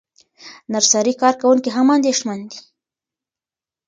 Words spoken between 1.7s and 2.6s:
هم اندېښمن دي.